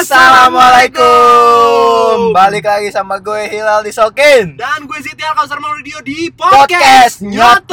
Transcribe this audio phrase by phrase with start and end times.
[0.00, 2.32] Assalamualaikum.
[2.32, 4.56] Balik lagi sama gue Hilal di Sokin.
[4.56, 7.68] Dan gue Siti Alkausar Mauludio di Podcast Podcast Nyotoy.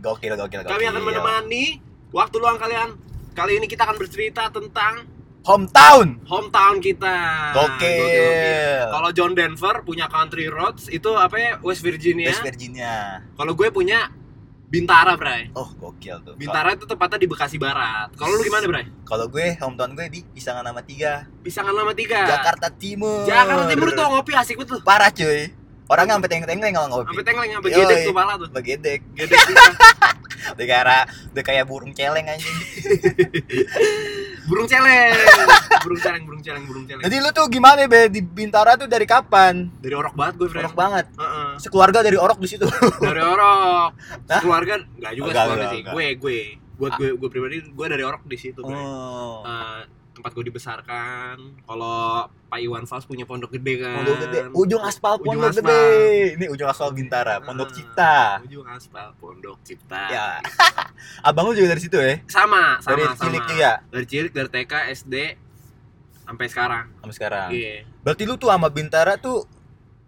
[0.00, 0.72] Gokil, gokil, gokil.
[0.72, 1.84] Kami akan menemani
[2.16, 2.96] waktu luang kalian.
[3.36, 5.04] Kali ini kita akan bercerita tentang
[5.44, 6.24] hometown.
[6.24, 7.52] hometown kita.
[7.52, 8.88] Gokil.
[8.88, 12.32] Kalau John Denver punya Country Roads itu apa ya West Virginia.
[12.32, 13.20] West Virginia.
[13.36, 14.08] Kalau gue punya
[14.72, 15.52] Bintara, Bray.
[15.52, 16.32] Oh, gokil tuh.
[16.40, 18.08] Bintara itu tepatnya di Bekasi Barat.
[18.16, 18.88] Kalau lu gimana, Bray?
[19.04, 22.24] Kalau gue hometown gue di Pisangan nama tiga, Pisangan lama tiga.
[22.24, 23.28] Jakarta Timur.
[23.28, 24.80] Jakarta Timur tuh ngopi asik betul.
[24.80, 25.52] Parah cuy.
[25.92, 27.12] Orangnya sampai teng-teng kalau ngopi.
[27.12, 28.48] Sampai tengleng, sampai gedek tuh pala tuh.
[28.48, 29.00] Begedek.
[29.12, 29.38] Gedek.
[30.56, 32.50] Udah kayak udah kayak burung celeng anjing.
[34.44, 35.14] burung celeng.
[35.80, 37.02] Burung celeng, burung celeng, burung celeng.
[37.02, 39.70] Jadi lu tuh gimana be di Bintara tuh dari kapan?
[39.78, 40.64] Dari orok banget gue, friend.
[40.64, 41.06] Orok banget.
[41.12, 41.50] Heeh.
[41.58, 42.66] Sekeluarga dari orok di situ.
[42.98, 43.90] dari orok
[44.30, 44.40] Hah?
[44.40, 46.36] keluarga nggak juga Enggak, keluarga enggak, sih gue gue
[46.72, 49.44] buat gue gue pribadi gue dari orok di situ Oh.
[49.44, 49.80] Eh,
[50.12, 55.16] tempat gue dibesarkan kalau Pak Iwan Fals punya pondok gede kan Pondok gede, ujung aspal
[55.16, 55.64] Ujung pondok aspal.
[55.64, 55.84] gede.
[56.36, 58.16] Ini ujung aspal Bintara, Pondok Ah, Cipta.
[58.42, 60.26] ujung aspal pondok cipta Ya.
[61.26, 62.20] Abang lu juga dari situ ya?
[62.26, 65.14] sama sama Dari sama cilik juga dari cilik dari TK SD
[66.22, 67.48] sampai sekarang sampai sekarang.
[67.50, 69.48] iya Berarti lu tuh sama Bintara tuh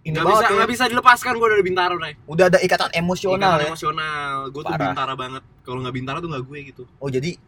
[0.03, 0.53] ini banget bisa ya.
[0.55, 2.13] nggak bisa dilepaskan gue dari Bintara Bray.
[2.27, 3.69] Udah ada ikatan emosional Ikatan ya.
[3.69, 4.75] emosional gue tuh.
[4.77, 7.41] Bintara banget kalau nggak Bintara tuh nggak gue gitu Oh, jadi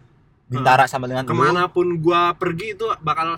[0.47, 3.34] Bintara sama dengan ke mana pun gua pergi itu bakal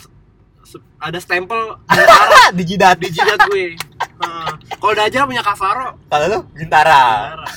[1.01, 3.01] ada stempel Bintara di jidat.
[3.01, 3.73] di jidat gue.
[3.73, 4.49] Heeh.
[4.77, 7.33] Kalau Dajjal punya Kafaro, Kalau lu Bintara.
[7.33, 7.49] Bintara.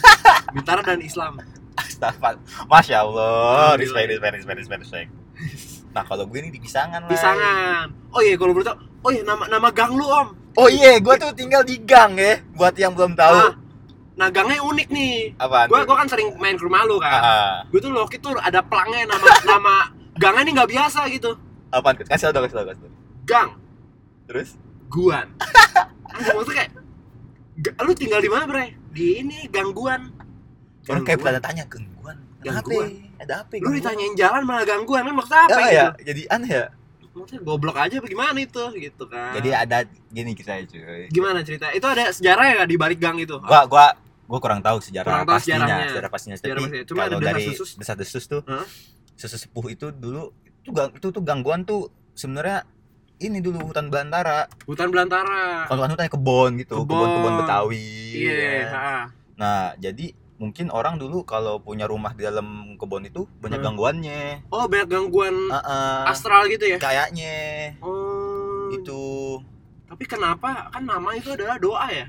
[0.55, 1.33] Bintara dan Islam.
[1.75, 2.39] Astagfirullah.
[2.71, 3.75] Masya Allah.
[3.75, 5.09] Respect, respect, respect, respect, respect.
[5.91, 7.11] Nah, kalau gue ini di Pisangan lah.
[7.11, 7.85] Pisangan.
[8.15, 10.31] Oh iya, kalau beritahu, oh iya nama nama gang lu om.
[10.55, 12.39] Oh iya, gue tuh tinggal di gang ya.
[12.55, 13.35] Buat yang belum tahu.
[13.35, 13.51] Nah,
[14.21, 15.33] nah gangnya unik nih.
[15.35, 15.65] Apaan?
[15.65, 15.85] Gua tuh?
[15.89, 17.09] gua kan sering main ke rumah lu kan.
[17.17, 19.75] Ah, Gue tuh Loki tuh ada pelangnya nama nama
[20.21, 21.33] gangnya ini nggak biasa gitu.
[21.73, 21.97] apaan?
[21.97, 22.05] tuh?
[22.05, 22.93] Kasih tau, kasih tau, kasih tau.
[23.25, 23.49] Gang
[24.29, 24.49] Terus?
[24.87, 25.27] Guan.
[26.37, 26.69] Maksudnya
[27.57, 28.77] kayak lu tinggal di mana, Bre?
[28.93, 30.13] Di ini gangguan.
[30.85, 32.17] Orang kayak pada tanya gangguan.
[32.39, 32.67] Kenapa?
[32.67, 32.89] Gangguan.
[33.17, 33.53] Ada apa?
[33.57, 35.75] Lu ditanyain jalan malah gangguan, kan maksudnya apa apa gitu?
[35.75, 35.87] ya?
[36.05, 36.65] Jadi aneh ya.
[37.11, 39.31] Maksudnya goblok aja apa gimana itu gitu kan.
[39.35, 39.77] Jadi ada
[40.09, 41.07] gini kisahnya cuy.
[41.11, 41.67] gimana cerita?
[41.71, 43.35] Itu ada sejarah ya di balik gang itu?
[43.39, 43.91] Gua gua
[44.31, 45.89] gua kurang tahu sejarah Kurang tahu pastinya, sejarahnya.
[45.91, 46.35] sejarah pastinya.
[46.39, 46.85] Sejarah Tapi pastinya.
[46.87, 47.69] Cuma kalau dari desas-desus.
[47.75, 48.65] desas-desus tuh, Hah?
[49.13, 52.63] sesepuh itu dulu itu gang itu tuh gangguan tuh sebenarnya
[53.19, 54.49] ini dulu hutan belantara.
[54.63, 55.67] Hutan belantara.
[55.67, 56.89] Kalau hutan kebon gitu, Kebon.
[56.89, 57.85] kebon-kebon Betawi.
[58.17, 58.65] Iya, ya.
[58.67, 58.97] ha.
[59.35, 63.67] Nah, jadi mungkin orang dulu kalau punya rumah di dalam kebun itu banyak Hmm.
[63.67, 64.49] gangguannya.
[64.49, 66.01] Oh, banyak gangguan Heeh.
[66.07, 66.77] astral gitu ya?
[66.77, 67.35] Kayaknya
[67.77, 68.71] Oh.
[68.71, 69.01] itu
[69.85, 70.71] Tapi kenapa?
[70.71, 72.07] Kan nama itu adalah doa ya?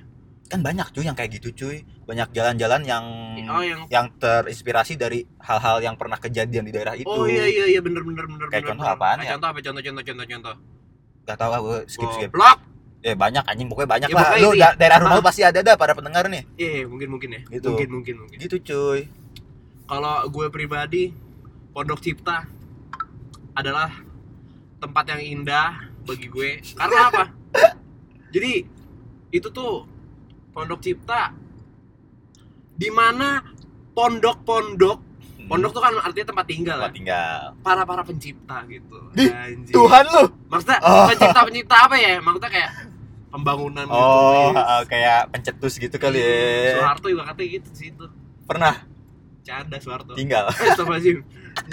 [0.53, 1.81] Kan banyak cuy yang kayak gitu cuy.
[2.05, 3.05] Banyak jalan-jalan yang
[3.49, 7.09] Oh, yang yang terinspirasi dari hal-hal yang pernah kejadian di daerah itu.
[7.09, 8.97] Oh iya iya iya bener bener bener Kayak bener, contoh bener.
[8.99, 9.33] apaan Kayak ya?
[9.35, 9.59] Contoh apa?
[9.59, 10.55] Contoh contoh contoh contoh.
[11.23, 12.31] Gak tau gue skip skip.
[12.31, 12.59] Goblok.
[13.01, 14.23] Ya banyak anjing pokoknya banyak Ya, lah.
[14.23, 15.19] pokoknya Lu da- daerah rumah Ah.
[15.19, 16.43] lu pasti ada dah para pendengar nih.
[16.55, 17.41] Iya, iya, mungkin mungkin ya.
[17.49, 17.67] Gitu.
[17.67, 18.37] Mungkin mungkin mungkin.
[18.39, 19.01] Gitu cuy.
[19.85, 21.11] Kalau gue pribadi
[21.73, 22.45] Pondok Cipta
[23.53, 23.91] adalah
[24.79, 25.71] tempat yang indah
[26.03, 26.61] bagi gue.
[26.73, 27.25] Karena apa?
[28.35, 28.53] Jadi
[29.31, 29.89] itu tuh
[30.53, 31.33] Pondok Cipta
[32.73, 33.41] di mana
[33.93, 34.99] pondok-pondok
[35.43, 36.97] Pondok tuh kan artinya tempat tinggal Tempat kan?
[36.97, 37.41] tinggal.
[37.61, 38.97] Para para pencipta gitu.
[39.13, 39.75] Di, Anjing.
[39.75, 40.25] Tuhan lu.
[40.49, 41.05] Maksudnya Oh.
[41.11, 42.17] pencipta-pencipta apa ya?
[42.23, 42.71] Maksudnya kayak
[43.29, 43.93] pembangunan gitu.
[43.93, 44.57] Oh, Yes.
[44.57, 46.79] ha-ha, kayak pencetus gitu kali ya.
[46.79, 48.07] Soeharto juga katanya gitu sih itu.
[48.47, 48.75] Pernah
[49.43, 50.13] Canda Soeharto.
[50.15, 50.47] tinggal.
[50.47, 51.19] Eh, Astagfirullahaladzim.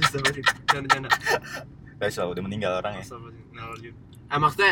[0.02, 0.46] Astagfirullahaladzim.
[0.66, 1.10] Canda-canda.
[1.96, 3.06] Guys, udah meninggal orangnya.
[3.06, 3.94] Astagfirullahaladzim.
[4.28, 4.72] Ah, maksudnya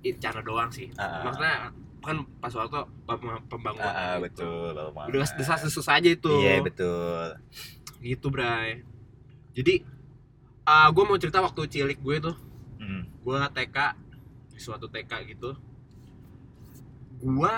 [0.00, 0.88] itu cara doang sih.
[0.96, 1.22] Ah.
[1.22, 3.86] Maksudnya kan Pak Soeharto pem- pembangunan.
[3.86, 4.42] Ah, ah, gitu.
[4.42, 4.74] betul.
[5.06, 6.32] Udah desas desus aja itu.
[6.34, 7.36] Iya, betul.
[8.00, 8.82] Gitu, Bray.
[9.52, 9.84] Jadi
[10.62, 12.36] ah gue mau cerita waktu cilik gue tuh,
[12.76, 13.04] Hmm.
[13.04, 13.76] gue TK
[14.48, 15.52] di suatu TK gitu.
[17.18, 17.52] Gue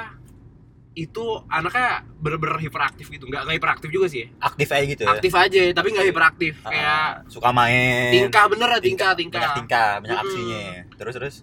[0.93, 4.29] itu anaknya bener-bener hiperaktif gitu, nggak nggak hiperaktif juga sih.
[4.39, 5.11] Aktif aja gitu ya.
[5.11, 8.13] aktif aja, tapi nggak hiperaktif, Ah, kayak suka main.
[8.13, 9.41] tingkah bener ya tingkah tingkah.
[9.41, 10.65] Banyak tingkah, banyak aksinya.
[10.95, 11.37] Terus terus.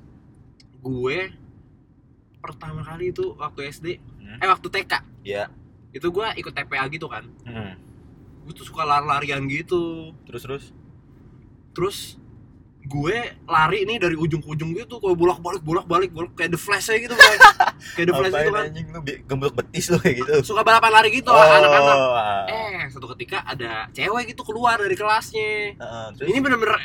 [0.79, 1.17] gue
[2.39, 3.87] pertama kali itu waktu SD
[4.19, 4.37] Hmm.
[4.37, 5.45] eh waktu TK Iya.
[5.89, 7.73] itu gue ikut TPA gitu kan Hmm.
[8.41, 10.65] gue tuh suka lari-larian gitu Terus terus.
[11.71, 11.97] terus
[12.81, 16.49] gue lari nih dari ujung ke ujung gitu kayak bolak balik bolak balik bolak kayak
[16.49, 17.39] the flash aja gitu kayak
[17.93, 20.33] kayak the flash gitu kan anjing lu bi- gemblok betis lu kayak gitu.
[20.43, 22.43] suka balapan lari gitu Oh, anak-anak ah.
[22.47, 26.79] eh satu ketika ada cewek gitu keluar dari kelasnya Heeh, terus ini bener-bener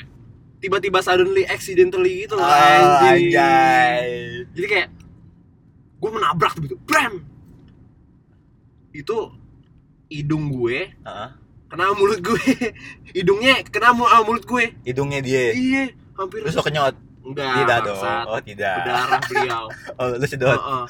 [0.59, 3.33] tiba-tiba suddenly accidentally gitu loh Ah, anjing.
[3.33, 4.05] anjay.
[4.51, 4.89] jadi kayak
[6.05, 7.25] gue menabrak gitu bram
[8.93, 9.17] itu
[10.07, 11.29] hidung gue Heeh.
[11.67, 12.39] kena mulut gue
[13.17, 15.51] hidungnya kena sama mulut gue Hidungnya dia.
[15.51, 15.85] iya
[16.15, 16.95] hampir Terus lo kenyot?
[17.25, 17.99] enggak tidak dong.
[18.29, 18.75] Oh, tidak.
[18.79, 19.65] berdarah beliau
[19.99, 20.61] Oh, lu sedot.
[20.61, 20.85] Heeh.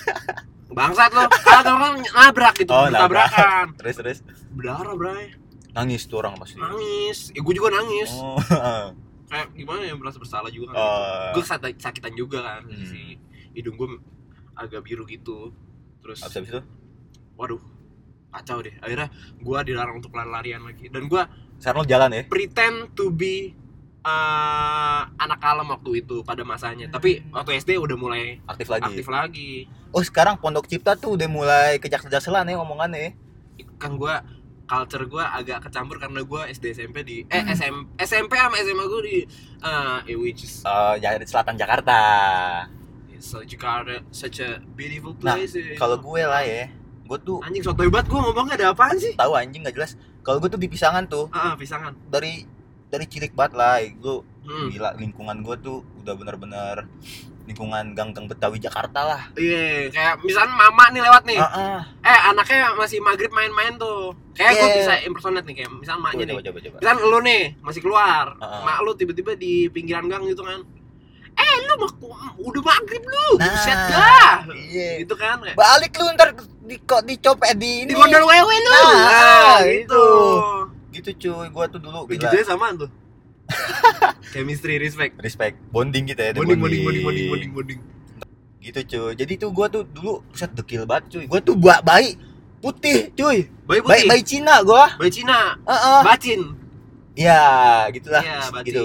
[0.69, 4.19] bangsat lo kagak kan nabrak gitu Oh, tabrakan Terus terus
[4.51, 5.31] berdarah bray
[5.71, 6.59] nangis tuh orang pasti.
[6.59, 8.39] nangis ya gue juga nangis Oh.
[9.25, 11.31] kayak gimana ya merasa bersalah juga kan Oh.
[11.33, 12.83] gue sakit sakitan juga kan Hmm.
[12.85, 13.17] si
[13.55, 13.89] hidung gue
[14.55, 15.51] agak biru gitu
[16.01, 16.61] terus habis itu
[17.35, 17.61] waduh
[18.31, 21.23] kacau deh akhirnya gue dilarang untuk lari-larian lagi dan gue
[21.57, 22.23] sekarang lo jalan ya?
[22.27, 23.55] pretend to be
[24.03, 28.91] uh, anak kalem waktu itu pada masanya tapi waktu SD udah mulai Aktif lagi.
[28.91, 29.53] aktif lagi
[29.95, 33.15] Oh, sekarang Pondok Cipta tuh udah mulai kejak-kejakselan ya omongannya.
[33.55, 33.65] ya.
[33.79, 34.11] kan gue
[34.65, 37.55] culture gue agak kecampur karena gue SD SMP di eh Hmm.
[37.55, 39.17] SM, SMP sama SMA gue di
[39.63, 41.95] uh, eh, which is Oh, ya di selatan Jakarta.
[43.25, 45.73] So Jakarta such a beautiful Nah, place eh.
[45.75, 46.69] Kalau gue lah ya,
[47.03, 49.97] gue tuh anjing sotoy banget gue ngomongnya ada apaan sih tahu anjing nggak jelas.
[50.21, 52.45] Kalau gue tuh di Pisangan tuh ah pisangan dari
[52.87, 53.81] dari cilik banget lah.
[53.95, 54.69] Gue hmm.
[54.71, 56.85] gila lingkungan gue tuh udah bener-bener
[57.45, 59.23] lingkungan gang-gang Betawi Jakarta lah.
[59.37, 61.81] iya kayak misalnya mama nih lewat nih Ah, ah.
[62.01, 64.77] eh anaknya masih maghrib main-main tuh kayak gue Yeah.
[64.81, 66.77] bisa impersonate nih kayak misalnya maknya Coba, nih coba, coba, coba.
[66.81, 68.61] misalnya lu nih masih keluar Heeh.
[68.65, 70.65] mak lu tiba-tiba di pinggiran gang gitu kan
[71.55, 71.95] eh lu mak
[72.37, 74.91] udah maghrib lu Nah, buset dah Iya.
[75.01, 76.29] gitu kan Balik lu ntar
[76.65, 77.91] di kok dicopet di ini.
[77.91, 80.05] di gondol wewe lu Nah, Nah, gitu.
[80.91, 82.35] Gitu cuy, gua tuh dulu gitu gila.
[82.35, 82.91] ya samaan tuh
[84.33, 87.81] chemistry respect Respect, bonding gitu ya, bonding bonding bonding bonding bonding bonding
[88.59, 89.13] Gitu cuy.
[89.13, 91.25] Jadi tuh gua tuh dulu set dekil banget cuy.
[91.29, 92.17] Gua tuh ba bayi
[92.59, 93.45] putih cuy.
[93.63, 94.89] bayi Bayi putih bayi Cina gua.
[94.97, 96.01] bayi Cina Heeh.
[96.01, 96.41] bacin
[97.15, 97.43] Ya,
[97.93, 98.83] gitulah iya gitu.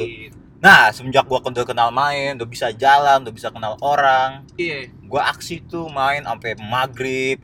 [0.59, 5.31] Nah, semenjak gua udah kenal main, udah bisa jalan, udah bisa kenal orang, iya gua
[5.31, 7.39] aksi tuh main sampai maghrib.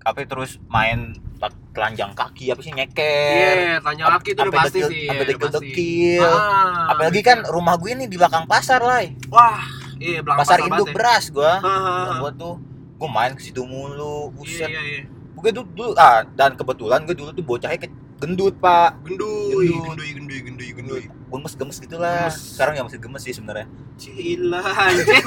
[0.00, 3.56] Apa terus main tak- telanjang kaki apa sih nyeker.
[3.56, 6.22] iya tanya laki itu udah pasti dekil- sih sampai dekil-dekil.
[6.22, 9.00] Ah, Apalagi kan rumah gue ini di belakang pasar lah.
[9.26, 9.64] wah
[9.96, 10.94] iya belakang Pasar banget induk ya.
[10.94, 11.52] beras gua.
[11.54, 12.18] Ah, ah, Dan ah.
[12.18, 12.54] gua tuh
[12.96, 14.28] gua main ke situ mulu.
[14.28, 14.68] iya Buset.
[14.68, 15.02] iya iya
[15.36, 18.96] Gue tuh dulu ah dan kebetulan gue dulu tuh bocahnya ke- gendut, Pak.
[19.02, 19.84] gendui Gendut.
[19.90, 22.30] gendui gendui gendui gendui Gemes-gemes gitu lah.
[22.30, 22.54] Gemes.
[22.54, 23.66] Sekarang ya masih gemes sih sebenarnya.
[23.96, 25.24] Cila anjing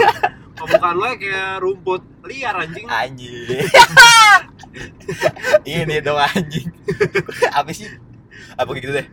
[0.56, 3.48] Pembukaan lo kayak rumput liar anjing Anjing.
[5.66, 6.68] ini dong anjing.
[7.50, 7.88] apa sih?
[8.56, 9.08] Apa gitu deh.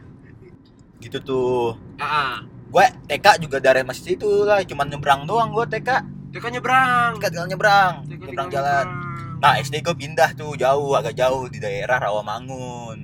[0.98, 1.78] Gitu tuh.
[1.96, 5.90] Ah, Gue TK juga dari masjid itu lah, cuman nyebrang doang gue TK.
[6.36, 8.86] kan nyebrang TK tinggal nyebrang, kan nyebrang jalan.
[8.90, 9.38] nyebrang.
[9.40, 12.98] Nah SD gue pindah tuh jauh agak jauh di daerah Rawamangun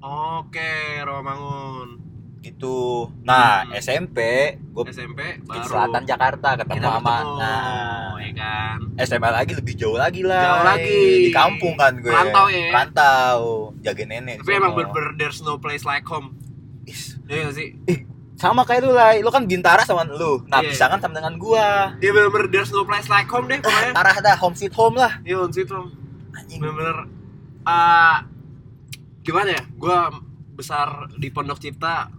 [0.00, 2.03] Oke, Rawamangun
[2.44, 3.08] gitu.
[3.24, 3.80] Nah Hmm.
[3.80, 4.18] SMP
[4.60, 9.52] gue SMP di baru Selatan Jakarta ketemu kita sama ketemu, nah ya kan SMA lagi
[9.54, 10.44] lebih jauh lagi lah.
[10.44, 11.02] Jauh lagi.
[11.24, 12.12] Di kampung kan gue.
[12.12, 12.68] Merantau ya?
[12.68, 13.40] Rantau,
[13.80, 14.36] jaga nenek.
[14.38, 14.78] Tapi emang sono.
[14.78, 16.36] bener-bener there's no place like home
[16.84, 17.68] Is, Iya gak sih?
[18.34, 19.16] sama kayak lu lah.
[19.16, 20.44] Lu kan Bintara sama lu.
[20.44, 20.68] Nah Iya.
[20.68, 21.96] pisangan sama dengan gua.
[21.96, 25.16] Iya bener-bener there's no place like home deh pokoknya Parah dah home sweet home lah.
[25.22, 25.94] Iya on sweet home
[26.30, 26.60] Anjing.
[26.60, 27.08] Bener-bener
[27.64, 28.26] ah,
[29.22, 29.62] Gimana ya?
[29.74, 30.12] Gua
[30.52, 32.12] besar di Pondok Cipta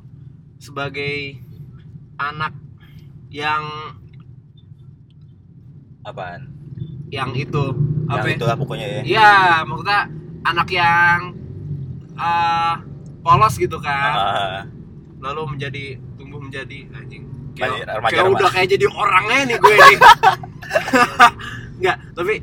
[0.58, 1.38] Sebagai
[2.16, 2.54] anak
[3.30, 3.64] yang
[6.02, 6.48] Apaan?
[7.10, 7.64] yang itu
[8.06, 8.38] apa Yang ya?
[8.38, 9.02] itulah pokoknya ya.
[9.02, 9.34] Iya,
[9.66, 10.02] maksudnya
[10.44, 11.20] anak yang
[12.14, 12.78] ah,
[13.22, 14.62] polos gitu kan, Ah,
[15.20, 17.26] lalu menjadi tumbuh menjadi anjing.
[17.56, 19.98] Kayak, kayak udah kayak jadi orangnya nih gue nih.
[21.80, 22.34] Enggak, tapi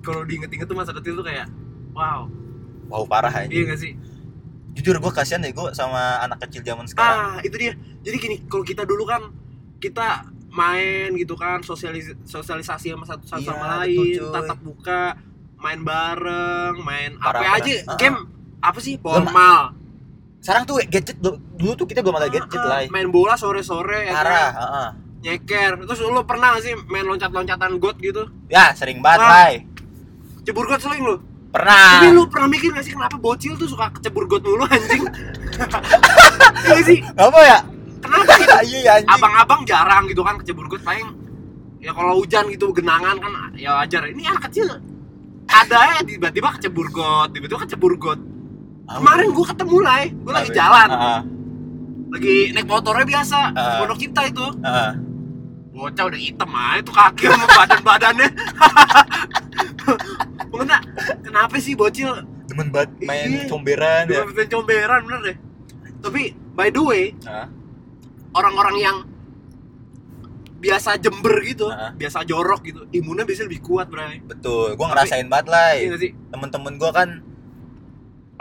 [0.00, 1.46] kalau diinget-inget tuh masa kecil tuh kayak
[1.92, 2.26] wow,
[2.88, 3.62] wow parah anjing.
[3.62, 3.92] iya gak sih?
[4.72, 7.36] Jujur gua kasihan deh gua sama anak kecil zaman sekarang.
[7.36, 7.72] Ah, itu dia.
[8.00, 9.28] Jadi gini, kalau kita dulu kan
[9.78, 14.32] kita main gitu kan, sosialis sosialisasi sama satu satu Iya, sama betul, lain, cuy.
[14.32, 15.02] tatap muka,
[15.56, 17.96] main bareng, main apa aja, Ah.
[17.96, 18.18] game
[18.58, 19.76] apa sih formal.
[20.38, 22.88] Sekarang tuh gadget dulu tuh kita belum ada gadget Ah, ah, lah.
[22.88, 24.52] main bola sore-sore ya Parah, kan?
[24.56, 24.88] heeh.
[25.22, 29.30] nyeker terus lu pernah gak sih main loncat-loncatan got gitu Ya, sering banget, Ah.
[29.46, 29.54] Lai.
[30.42, 31.14] cebur got sering lu
[31.52, 32.00] Pernah.
[32.00, 35.04] tapi lu pernah mikir gak sih kenapa bocil tuh suka kecebur got mulu anjing?
[36.64, 36.98] Iya sih.
[37.04, 37.58] Apa ya?
[38.00, 38.52] kenapa gitu?
[38.72, 39.12] Iya, ya, anjing.
[39.12, 41.12] abang-abang jarang gitu kan kecebur got paling
[41.78, 44.08] ya kalau hujan gitu genangan kan ya wajar.
[44.08, 44.68] Ini anak kecil
[45.44, 48.20] ada ya tiba-tiba kecebur got tiba-tiba kecebur got.
[48.82, 50.88] Kemarin gua ketemu lah gua lagi jalan.
[52.08, 53.76] Lagi naik motornya biasa Ah.
[53.78, 54.46] pondok cipta itu.
[54.58, 54.90] Heeh.
[55.72, 58.28] Bocah udah hitam aja tuh kaki sama badan badannya
[60.52, 60.78] Maksudnya
[61.18, 62.12] kenapa sih bocil
[62.44, 63.48] Demen banget main Iya.
[63.48, 64.22] comberan ya.
[64.22, 65.36] dengan comberan bener deh
[65.98, 67.04] tapi by the way
[68.32, 68.96] orang-orang yang
[70.58, 71.90] biasa jember gitu Ah.
[71.90, 75.70] biasa jorok gitu imunnya biasanya lebih kuat bray Betul, gua Tapi- ngerasain banget lah.
[75.74, 77.08] iya sih Temen-temen gua kan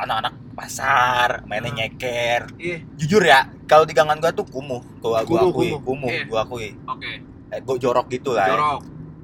[0.01, 1.79] anak-anak pasar mainnya Hmm.
[1.79, 5.79] nyeker Iya, jujur ya kalau di gangan gua tuh kumuh gua gua Kumuh, akui kumuh.
[5.81, 6.23] kumuh Iya.
[6.25, 7.11] gua akui oke.
[7.49, 8.53] eh, gua jorok gitu lah ya.
[8.53, 8.81] Jorok.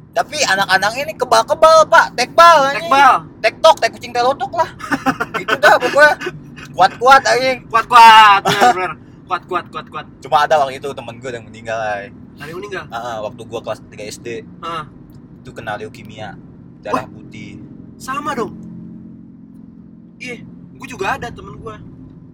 [0.10, 2.74] tapi anak-anak ini kebal-kebal pak tekbal.
[2.74, 3.14] Tekbal.
[3.40, 4.70] tektok tek kucing telotok lah
[5.40, 6.14] gitu dah pokoknya
[6.72, 8.42] kuat-kuat anjing Kuat-kuat.
[8.44, 8.92] Benar, benar.
[9.28, 10.06] Kuat, kuat, kuat, kuat.
[10.18, 12.00] cuma ada waktu itu temen gue yang meninggal lah
[12.34, 12.84] Ada yang meninggal.
[12.88, 14.28] Ah, ah, waktu gua kelas 3 SD
[14.60, 14.88] Hah.
[15.38, 16.34] itu kena leukemia
[16.80, 17.60] darah putih
[17.96, 18.54] Sama dong.
[20.18, 20.42] Iya,
[20.78, 21.76] gue juga ada temen gue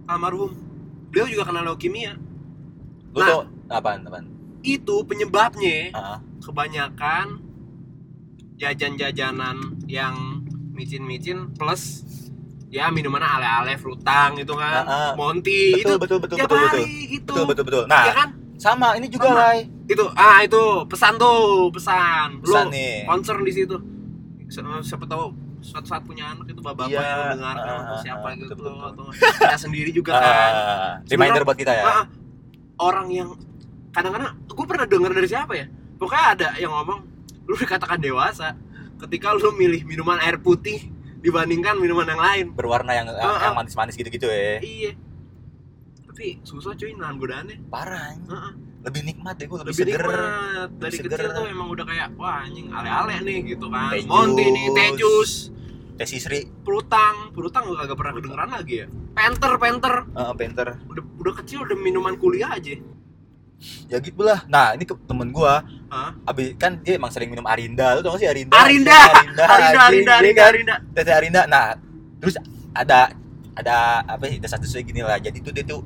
[0.04, 0.52] almarhum.
[1.08, 2.14] Beliau juga kena leukemia.
[3.10, 3.28] lu Nah.
[3.28, 4.26] tuh apaan apaan
[4.60, 6.18] Itu penyebabnya ah.
[6.40, 7.38] kebanyakan
[8.56, 12.02] jajan-jajanan yang micin-micin plus
[12.68, 14.82] ya minuman ale-ale frutang gitu kan.
[14.82, 15.12] Ah.
[15.14, 17.30] Monty betul itu betul betul tiap betul betul hari gitu.
[17.30, 18.28] betul betul betul nah Ya kan?
[18.56, 19.38] sama ini juga Sama.
[19.40, 22.40] lah Itu ah itu pesan tuh, pesan.
[22.40, 23.76] pesan Lu nih concern di situ.
[24.46, 25.30] Si- Siapa tahu
[25.64, 28.52] suatu saat punya anak itu bapak Iya, yang mendengarkan ah, atau ah, siapa ah, gitu
[28.52, 29.04] betul, betul, atau
[29.40, 30.52] kita sendiri juga kan.
[30.52, 31.84] Ah, reminder buat kita ya.
[31.88, 32.04] Ah,
[32.84, 33.28] orang yang
[33.96, 35.66] kadang-kadang gue pernah dengar dari siapa ya?
[35.96, 37.00] Pokoknya ada yang ngomong
[37.48, 38.52] lu dikatakan dewasa
[39.00, 40.92] ketika lu milih minuman air putih
[41.24, 42.46] dibandingkan minuman yang lain.
[42.52, 43.48] Berwarna yang ah.
[43.48, 44.60] yang manis-manis gitu-gitu ya.
[44.60, 44.92] Iya.
[46.04, 47.56] Tapi susah cuy nahan godaannya.
[47.72, 48.28] Parah anjing.
[48.28, 48.52] Heeh.
[48.84, 50.68] Lebih nikmat deh gue lebih, lebih seger nikmat.
[50.76, 51.10] dari seger.
[51.16, 53.96] kecil tuh emang udah kayak wah anjing ale-ale nih gitu kan.
[53.96, 55.00] Teh Monty nih teh jus.
[55.00, 55.32] jus.
[55.96, 56.40] Teh sisri.
[56.60, 57.32] Perutang.
[57.32, 58.86] Perutang gue kagak pernah kedengeran lagi ya.
[59.16, 59.94] Penter penter.
[60.12, 60.68] Uh, penter.
[60.84, 62.76] Udah udah kecil udah minuman kuliah aja.
[63.88, 64.44] Ya gitu lah.
[64.52, 65.64] Nah ini ke temen gua.
[65.88, 66.10] Hah?
[66.26, 67.96] abis kan dia emang sering minum Arinda.
[67.96, 68.52] Lu tau gak sih Arinda?
[68.52, 68.98] Arinda!
[69.14, 70.50] Arinda Arinda Arinda Arinda kan?
[70.52, 70.74] Arinda.
[70.92, 71.42] Teh Arinda.
[71.48, 71.64] Nah
[72.20, 72.36] terus
[72.74, 73.14] ada
[73.54, 75.16] ada apa sih satu satu gini lah.
[75.16, 75.80] Jadi tuh dia tuh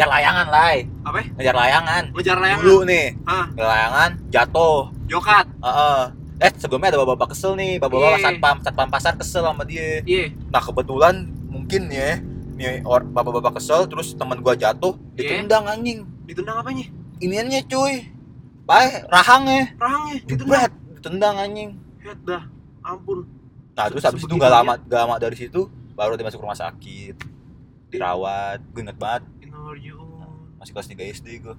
[0.00, 0.72] ngejar layangan lah
[1.04, 1.20] apa?
[1.36, 2.02] Ngejar layangan.
[2.16, 2.64] Ngejar layangan?
[2.64, 3.44] Dulu nih Hah?
[3.52, 4.78] ngejar layangan jatuh.
[5.04, 5.46] Jokat?
[5.60, 6.00] Heeh.
[6.40, 7.76] eh sebelumnya ada bapak-bapak kesel nih.
[7.76, 8.24] Bapak-bapak Iya.
[8.24, 10.00] satpam satpam pasar kesel sama dia.
[10.08, 10.32] Iya.
[10.48, 12.16] Nah kebetulan mungkin ya
[12.56, 12.80] nih
[13.12, 15.44] bapak-bapak kesel terus teman gua jatuh Iya.
[15.44, 16.08] ditendang anjing.
[16.24, 16.88] Ditendang apanya
[17.20, 18.08] iniannya cuy.
[18.64, 19.76] Baik, rahangnya.
[19.76, 20.72] Rahangnya ditendang.
[20.96, 21.70] Ditendang anjing.
[22.00, 22.42] Head dah
[22.80, 23.28] ampun.
[23.76, 27.20] Nah terus habis itu nggak lama nggak lama dari situ baru dia masuk rumah sakit.
[27.92, 29.28] Dirawat gue inget banget
[29.70, 31.56] Inarjiun masih kelas 3 SD gue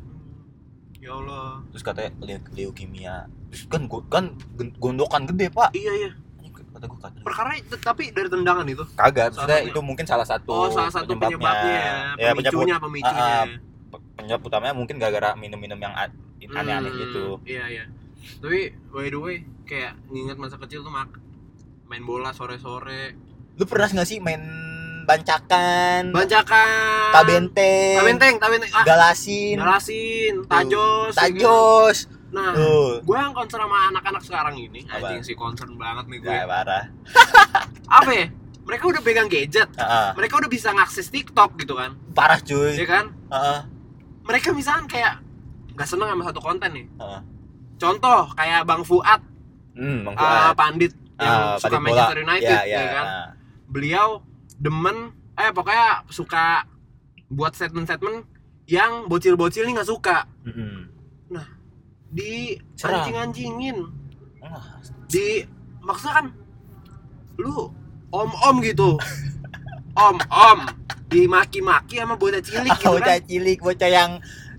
[1.02, 1.66] ya Allah.
[1.74, 3.26] Terus katanya leu- leukemia.
[3.50, 4.38] Terus kan gua kan
[4.78, 5.74] gondokan gede pak.
[5.74, 6.12] Iya iya.
[6.72, 7.18] Kata gue kata.
[7.26, 8.86] Perkara itu tapi dari tendangan itu?
[8.94, 11.74] Kagak maksudnya itu mungkin salah satu oh salah satu penyebabnya.
[11.74, 13.26] ya, ya penyebab pemicunya pemicunya.
[13.34, 13.46] Ah.
[14.14, 17.26] penyebab utamanya mungkin gara-gara minum-minum yang aneh-aneh Hmm, gitu.
[17.44, 17.84] iya iya.
[18.38, 18.60] Tapi
[18.94, 21.10] by the way kayak nginget masa kecil tuh mak.
[21.90, 23.18] Main bola sore sore
[23.52, 24.40] lu pernah nggak sih main
[25.12, 26.02] bancakan.
[26.10, 27.10] Bancakan.
[27.12, 28.84] Tabenteng tabenteng tabenteng ah.
[28.84, 29.56] Galasin.
[29.60, 31.98] Galasin tajos tajos.
[32.32, 33.04] nah tuh.
[33.04, 35.04] gue yang concern sama anak-anak sekarang ini Apa?
[35.12, 36.86] anjing sih concern banget nih gue Gak parah.
[38.00, 38.28] Apa ya?
[38.62, 39.68] Mereka udah pegang gadget.
[39.68, 40.10] Heeh.
[40.16, 41.92] mereka udah bisa ngakses TikTok gitu kan.
[42.16, 43.12] Parah ya cuy kan?
[43.28, 43.60] Heeh.
[44.22, 45.20] mereka misalkan kayak
[45.72, 46.88] nggak seneng sama satu konten nih.
[46.88, 47.22] Heeh.
[47.76, 49.20] contoh kayak Bang Fuad.
[49.76, 50.56] Hmm Bang uh, Fuad.
[50.56, 52.00] Pandit yang Ah, suka Pandit bola.
[52.00, 52.80] Manchester United Iya, iya.
[52.80, 53.06] ya kan?
[53.06, 53.28] ah.
[53.68, 54.08] beliau
[54.62, 56.70] demen eh pokoknya suka
[57.34, 58.30] buat statement-statement
[58.70, 60.30] yang bocil-bocil nih nggak suka.
[60.46, 60.88] Mm-mm.
[62.12, 63.08] di Serang.
[63.08, 63.88] anjing-anjingin.
[64.44, 64.78] Ah,
[65.08, 65.48] di
[65.80, 66.26] maksudnya kan
[67.40, 67.72] lu
[68.12, 69.00] om-om gitu.
[69.98, 70.60] Om-om
[71.08, 73.28] dimaki-maki sama bocah cilik gitu bocah kan.
[73.28, 74.12] cilik bocah yang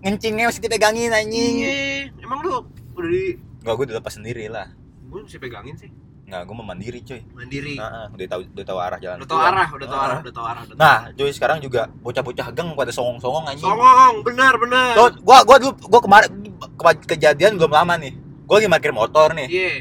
[0.03, 1.55] ngencingnya masih dipegangin anjing.
[1.63, 1.77] Iya
[2.21, 2.65] emang lu
[2.97, 4.67] udah di Enggak, gue udah lepas sendiri lah.
[5.07, 5.93] Gue mesti pegangin sih
[6.33, 9.53] Enggak, gue mau mandiri cuy mandiri Heeh, udah tahu udah tahu arah jalan udah keluar.
[9.53, 10.01] arah udah Heeh.
[10.01, 13.69] arah udah tau arah udah Nah, cuy sekarang juga bocah-bocah gang pada songong-songong anjing.
[13.69, 16.29] songong benar benar Tuh, gua gua dulu gua kemarin
[16.73, 18.17] ke- kejadian belum lama nih.
[18.43, 19.45] Gua lagi parkir motor nih.
[19.47, 19.73] iya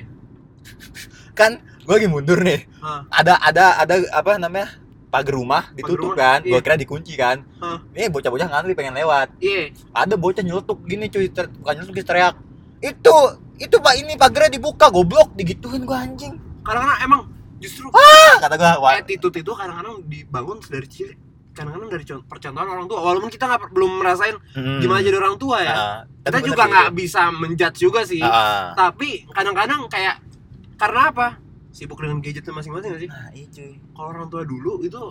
[1.40, 2.68] Kan gua lagi mundur nih.
[2.78, 3.08] Hah.
[3.10, 4.68] Ada ada ada apa namanya?
[5.08, 6.40] pagar rumah ditutup rumah, kan.
[6.42, 6.52] iya.
[6.52, 7.48] Gua kira dikunci kan.
[7.60, 7.80] Hah.
[7.94, 9.40] Ini bocah-bocah ngantri pengen lewat.
[9.40, 12.36] iya Ada bocah nyeletuk gini cuy, ter- bukan nyeletuk teriak.
[12.82, 13.16] Itu
[13.62, 16.34] itu Pak ini pagarnya dibuka goblok digituin gua anjing.
[16.60, 17.22] kadang-kadang emang
[17.58, 18.94] justru Ah, kata gua, wah.
[18.96, 21.18] attitude itu kadang-kadang dibangun dari cilik
[21.52, 24.80] kadang-kadang dari con- percontohan orang tua walaupun kita nggak belum merasain Hmm.
[24.80, 28.72] gimana jadi orang tua ya Ah, kita juga nggak bisa menjudge juga sih ah.
[28.74, 30.24] tapi kadang-kadang kayak
[30.76, 31.28] karena apa
[31.70, 33.74] sibuk dengan gadgetnya masing-masing gak sih Nah, iya cuy.
[33.92, 35.02] kalau orang tua dulu itu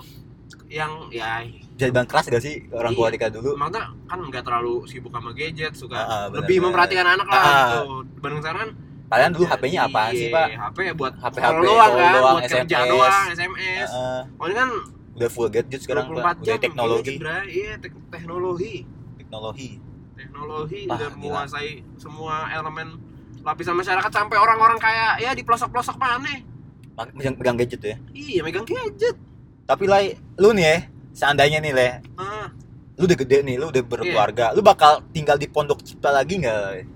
[0.66, 1.42] yang ya
[1.74, 3.14] Jadi bang keras gak sih orang tua Iya.
[3.16, 3.56] kita dulu?
[3.56, 6.64] maksudnya kan nggak terlalu sibuk sama gadget suka Ah, ah, bener, lebih bener.
[6.68, 7.54] memperhatikan anak lah Ah, ah.
[7.56, 8.70] gitu dibanding sekarang kan
[9.10, 10.46] Kalian dulu HP-nya apaan sih, Pak?
[10.54, 12.88] HP ya buat HP, HP, doang kan doang, buat kerja SMS.
[12.88, 13.88] doang SMS
[14.36, 14.68] oh ini kan
[15.10, 16.34] udah full gadget sekarang 24 Pak.
[16.38, 17.38] jam udah teknologi Iya, Cedra.
[17.44, 18.74] iya tek- teknologi
[19.16, 19.68] teknologi
[20.14, 22.88] teknologi Ah, udah menguasai semua elemen
[23.40, 26.30] lapisan masyarakat sampai orang-orang kayak ya di pelosok-pelosok mana
[27.34, 29.16] megang gadget ya iya megang gadget
[29.70, 30.02] tapi lah
[30.36, 30.76] lu nih ya
[31.14, 32.50] seandainya nih le ah,
[32.98, 36.90] lu udah gede nih lu udah berkeluarga lu bakal tinggal di pondok cipta lagi nggak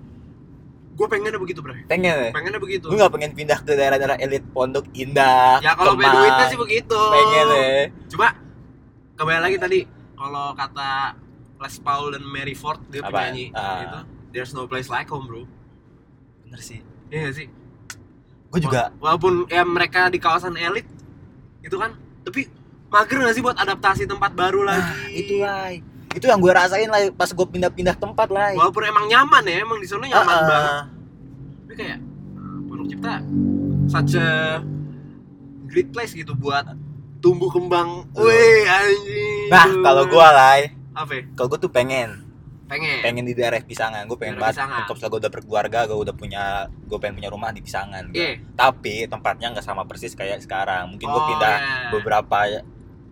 [0.95, 1.83] gue pengennya begitu bre.
[1.91, 2.87] Pengen pengennya begitu.
[2.87, 6.95] Lu nggak pengen pindah ke daerah-daerah elit pondok indah ya kalau punya duitnya sih begitu.
[7.11, 7.67] Pengen le
[8.07, 8.27] Coba
[9.19, 9.79] kembali lagi tadi
[10.15, 11.19] kalau kata
[11.55, 13.11] Les Paul dan Mary Ford dia Apa?
[13.11, 13.83] penyanyi Ah.
[13.83, 13.99] itu
[14.31, 15.43] There's no place like home bro.
[16.47, 16.79] Bener sih.
[17.11, 17.47] Iya nggak sih?
[18.47, 20.87] Gue juga Wa- walaupun ya mereka di kawasan elit
[21.59, 21.91] itu kan.
[22.23, 22.47] Tapi
[22.87, 25.11] mager nggak sih buat adaptasi tempat baru nah, lagi?
[25.13, 25.67] itu lah
[26.11, 29.77] itu yang gue rasain lah pas gue pindah-pindah tempat lah walaupun emang nyaman ya emang
[29.77, 30.47] di sana nyaman Ah, ah.
[30.47, 30.83] banget.
[31.59, 31.99] Tapi kayak
[32.33, 33.15] uh, Pondok Cipta
[33.85, 34.27] such a
[35.67, 36.63] great place gitu buat
[37.19, 38.07] tumbuh kembang.
[38.15, 39.51] Weh anjing.
[39.51, 40.55] Nah kalau gue lah
[40.95, 41.23] apa ya?
[41.35, 42.23] kalau gue tuh pengen.
[42.65, 43.03] Pengen?
[43.03, 44.07] Pengen di daerah Pisangan.
[44.07, 44.87] Gue pengen Daerah banget.
[44.87, 48.39] Setelah gue udah berkeluarga gue udah punya gue pengen punya rumah di Pisangan Iya.
[48.55, 50.95] tapi tempatnya nggak sama persis kayak sekarang.
[50.95, 51.91] Mungkin gue Oh, pindah iya.
[51.91, 52.37] beberapa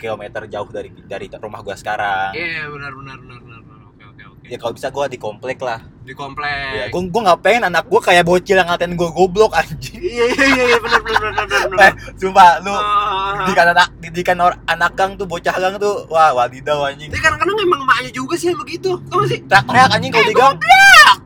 [0.03, 3.79] kilometer jauh dari dari rumah gue sekarang Iya benar benar benar benar benar.
[3.87, 4.45] Oke oke oke.
[4.45, 6.67] ya kalau bisa gue di komplek lah Di komplek.
[6.73, 10.25] ya gue gue nggak pengen anak gue kayak bocil yang ngatain gue goblok anjing Iya
[10.27, 12.13] iya iya iya benar benar benar benar eh benar.
[12.13, 13.33] sumpah lu Ah.
[13.41, 17.55] didikan anak didikan or, anak gang tuh bocah gang tuh wah wadidaw anjing Tapi kadang-kadang
[17.57, 18.99] emang emaknya juga sih yang begitu.
[19.07, 19.39] Tau gak sih?
[19.41, 20.55] teriak-teriak anjing kalau Eh, di gang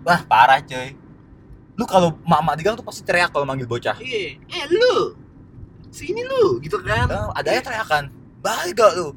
[0.03, 0.89] wah parah coy
[1.73, 4.37] lu kalau mama di gang tuh pasti teriak kalau manggil bocah Iya.
[4.47, 5.13] Eh lu.
[5.87, 7.05] Sini lu gitu kan.
[7.05, 9.07] Nah, ada ya teriakan balik gak lu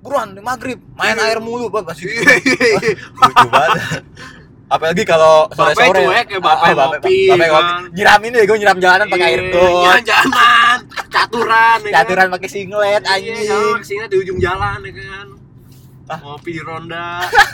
[0.00, 1.24] buruan maghrib main Iya.
[1.26, 2.92] air mulu bapak pasti Iya iya iya.
[3.12, 3.80] lucu banget
[4.66, 7.64] apalagi kalau sore sore cuek ya, bapaknya ngopi, kan.
[7.90, 10.78] nyiramin deh gue nyiram jalanan pakai air Iya, got iya, Jalan,
[11.10, 11.94] caturan ya kan.
[12.00, 15.26] caturan pakai singlet Iya, anjing jalan ke sini di ujung jalan ya kan.
[16.06, 16.18] Ah.
[16.18, 17.06] Ngopi ronda.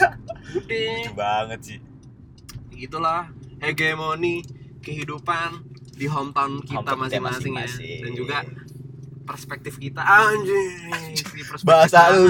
[0.56, 0.96] Udah.
[0.96, 1.78] lucu banget sih
[2.72, 3.28] gitulah
[3.58, 4.40] hegemoni
[4.78, 7.66] kehidupan di hometown kita masing-masing ya
[7.98, 8.38] dan juga
[9.26, 10.00] perspektif kita.
[10.00, 11.18] Anjing.
[11.44, 12.14] Perspektif bahasa kita.
[12.14, 12.26] lu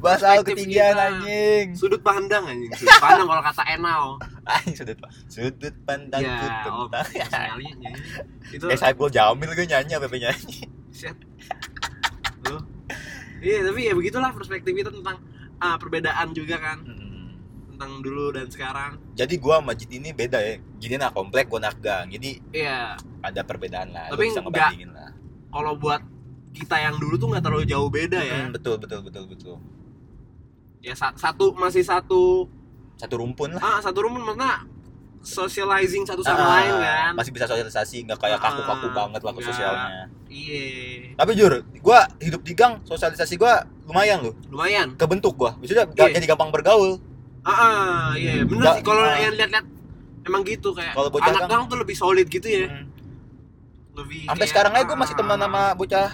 [0.00, 1.06] bahasa lu ketinggian kita.
[1.12, 1.66] anjing.
[1.76, 2.72] Sudut pandang anjing.
[2.74, 4.06] Sudut pandang kalau kata Enao
[4.50, 4.98] anjing sudut
[5.30, 8.02] sudut pandang ya ku oh tentang sekali nyanyi.
[8.50, 10.58] itu kayak Saiful Jamil gue nyanyi apa nyanyi?
[10.90, 11.16] Shit
[12.48, 12.62] Loh.
[13.44, 15.20] iya tapi ya begitulah perspektif kita tentang
[15.60, 16.80] ah, perbedaan juga kan.
[16.82, 17.08] Hmm.
[17.70, 19.00] tentang dulu dan sekarang.
[19.16, 20.60] Jadi gua sama Jit ini beda ya.
[20.60, 22.12] Ini anak komplek gua anak gang.
[22.12, 22.92] Jadi iya.
[23.24, 24.12] ada perbedaan lah.
[24.12, 25.08] Tapi bisa nggak- ngebandingin lah.
[25.48, 26.04] kalau buat
[26.50, 28.36] kita yang dulu tuh nggak terlalu jauh beda ya.
[28.40, 29.56] Hmm, betul betul betul betul.
[30.80, 32.48] Ya sa- satu masih satu
[32.96, 33.60] satu rumpun lah.
[33.60, 34.64] Ah satu rumah maksudnya
[35.20, 37.12] socializing satu sama Ah, lain kan?
[37.12, 40.04] masih bisa sosialisasi nggak kayak kaku-kaku Ah, banget lah ke sosialnya.
[40.26, 40.64] Iya.
[41.14, 44.34] Tapi jujur gua hidup di gang sosialisasi gua lumayan loh.
[44.48, 44.96] Lumayan?
[44.96, 45.52] Kebentuk gua.
[45.56, 46.08] Bisa Iya.
[46.10, 46.96] jadi gampang bergaul.
[47.40, 49.16] Ah ah, iya bener Nggak, sih kalau ah.
[49.16, 49.66] yang lihat-lihat
[50.22, 52.66] emang gitu kayak Kalau bocah anak gang- gang tuh lebih solid gitu ya.
[52.66, 52.84] Hmm.
[53.90, 56.08] lebih sampai kayak, sekarang aja gua masih ah, teman sama bocah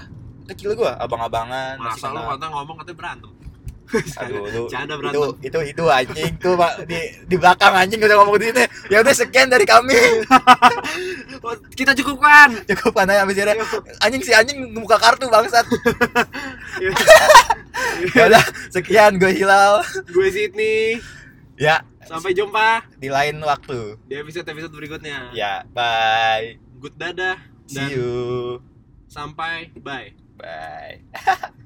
[0.48, 3.32] kecil gua abang-abangan masih masa lu kata ngomong katanya berantem?
[4.18, 5.46] Aduh, lu, Canda itu, berantem.
[5.46, 6.72] itu itu anjing tuh pak.
[6.90, 9.94] Di di belakang anjing udah ngomong di sini ya udah sekian dari kami.
[11.78, 12.66] Kita cukupkan.
[12.66, 13.38] Cukup kan ya abis
[14.02, 15.66] anjing si anjing buka kartu bangsat.
[18.12, 19.80] Ya udah sekian gue hilal.
[20.10, 21.00] Gue Sydney.
[21.56, 21.80] Ya.
[22.04, 22.84] Sampai jumpa.
[22.98, 23.96] Di lain waktu.
[24.04, 25.32] Di episode episode berikutnya.
[25.32, 26.60] Ya bye.
[26.82, 27.40] Good dadah.
[27.66, 28.60] See dan you
[29.10, 31.00] sampai bye bye